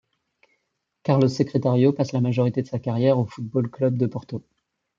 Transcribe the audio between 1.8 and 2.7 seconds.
passe la majorité de